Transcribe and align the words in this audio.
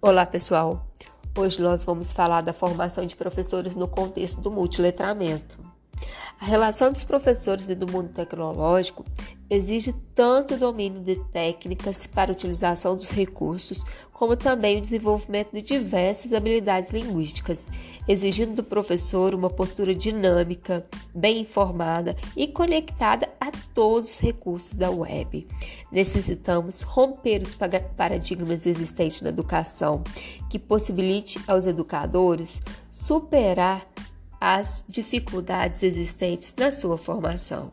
Olá, 0.00 0.24
pessoal. 0.24 0.86
Hoje 1.36 1.60
nós 1.60 1.82
vamos 1.82 2.12
falar 2.12 2.40
da 2.40 2.52
formação 2.52 3.04
de 3.04 3.16
professores 3.16 3.74
no 3.74 3.88
contexto 3.88 4.40
do 4.40 4.48
multiletramento. 4.48 5.58
A 6.40 6.44
relação 6.44 6.92
dos 6.92 7.02
professores 7.02 7.68
e 7.68 7.74
do 7.74 7.90
mundo 7.90 8.10
tecnológico 8.10 9.04
exige 9.50 9.92
tanto 10.14 10.54
o 10.54 10.56
domínio 10.56 11.00
de 11.00 11.18
técnicas 11.30 12.06
para 12.06 12.30
utilização 12.30 12.94
dos 12.94 13.10
recursos, 13.10 13.84
como 14.12 14.36
também 14.36 14.78
o 14.78 14.80
desenvolvimento 14.80 15.50
de 15.52 15.62
diversas 15.62 16.32
habilidades 16.32 16.90
linguísticas, 16.90 17.68
exigindo 18.06 18.54
do 18.54 18.62
professor 18.62 19.34
uma 19.34 19.50
postura 19.50 19.92
dinâmica, 19.92 20.86
bem 21.12 21.40
informada 21.40 22.14
e 22.36 22.46
conectada 22.46 23.28
todos 23.74 24.10
os 24.10 24.20
recursos 24.20 24.74
da 24.74 24.90
web. 24.90 25.46
Necessitamos 25.90 26.82
romper 26.82 27.42
os 27.42 27.54
paradigmas 27.54 28.66
existentes 28.66 29.20
na 29.20 29.28
educação, 29.28 30.02
que 30.48 30.58
possibilite 30.58 31.40
aos 31.46 31.66
educadores 31.66 32.60
superar 32.90 33.86
as 34.40 34.84
dificuldades 34.88 35.82
existentes 35.82 36.54
na 36.56 36.70
sua 36.70 36.96
formação. 36.96 37.72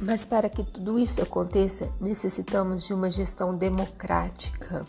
Mas 0.00 0.24
para 0.24 0.48
que 0.48 0.62
tudo 0.62 0.98
isso 0.98 1.22
aconteça, 1.22 1.94
necessitamos 2.00 2.86
de 2.86 2.92
uma 2.92 3.10
gestão 3.10 3.54
democrática, 3.54 4.84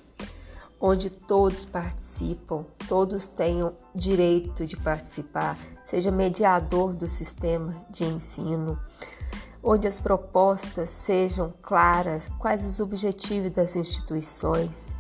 onde 0.82 1.10
todos 1.10 1.64
participam, 1.64 2.66
todos 2.88 3.28
tenham 3.28 3.74
direito 3.96 4.66
de 4.66 4.76
participar, 4.76 5.58
seja 5.84 6.12
mediador 6.12 6.94
do 6.94 7.08
sistema 7.08 7.86
de 7.90 8.04
ensino, 8.04 8.78
onde 9.70 9.86
as 9.86 10.00
propostas 10.00 10.90
sejam 10.90 11.54
claras, 11.62 12.30
quais 12.40 12.66
os 12.66 12.80
objetivos 12.80 13.52
das 13.52 13.76
instituições 13.76 14.96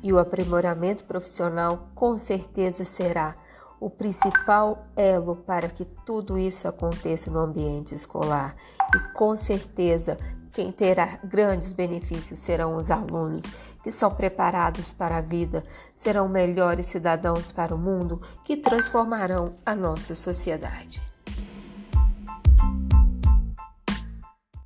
e 0.00 0.12
o 0.12 0.18
aprimoramento 0.20 1.04
profissional 1.04 1.88
com 1.92 2.16
certeza 2.16 2.84
será 2.84 3.34
o 3.80 3.90
principal 3.90 4.84
elo 4.94 5.34
para 5.34 5.68
que 5.68 5.84
tudo 5.84 6.38
isso 6.38 6.68
aconteça 6.68 7.32
no 7.32 7.40
ambiente 7.40 7.96
escolar. 7.96 8.54
E 8.94 9.12
com 9.12 9.34
certeza, 9.34 10.16
quem 10.52 10.70
terá 10.70 11.18
grandes 11.24 11.72
benefícios 11.72 12.38
serão 12.38 12.76
os 12.76 12.92
alunos, 12.92 13.42
que 13.82 13.90
são 13.90 14.14
preparados 14.14 14.92
para 14.92 15.16
a 15.16 15.20
vida, 15.20 15.64
serão 15.96 16.28
melhores 16.28 16.86
cidadãos 16.86 17.50
para 17.50 17.74
o 17.74 17.78
mundo, 17.78 18.22
que 18.44 18.56
transformarão 18.56 19.54
a 19.66 19.74
nossa 19.74 20.14
sociedade. 20.14 21.11